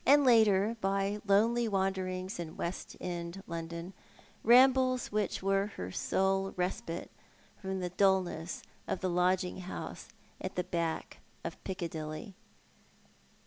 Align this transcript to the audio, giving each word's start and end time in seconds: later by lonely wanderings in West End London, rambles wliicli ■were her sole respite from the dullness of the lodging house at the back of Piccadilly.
later 0.07 0.75
by 0.81 1.19
lonely 1.27 1.67
wanderings 1.67 2.39
in 2.39 2.57
West 2.57 2.97
End 2.99 3.43
London, 3.45 3.93
rambles 4.43 5.09
wliicli 5.09 5.41
■were 5.43 5.69
her 5.73 5.91
sole 5.91 6.53
respite 6.57 7.11
from 7.61 7.81
the 7.81 7.89
dullness 7.91 8.63
of 8.87 9.01
the 9.01 9.09
lodging 9.11 9.57
house 9.57 10.07
at 10.41 10.55
the 10.55 10.63
back 10.63 11.19
of 11.43 11.63
Piccadilly. 11.63 12.33